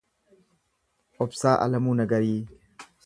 Obsa 1.25 1.53
Alamuu 1.67 1.93
Nagarii 2.01 2.39